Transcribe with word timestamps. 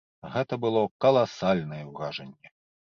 Гэта 0.35 0.53
было 0.63 0.81
каласальнае 1.07 1.83
ўражанне. 1.95 2.57